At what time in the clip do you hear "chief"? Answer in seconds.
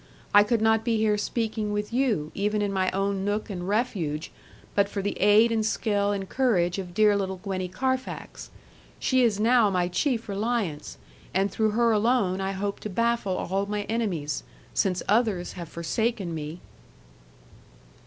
9.87-10.27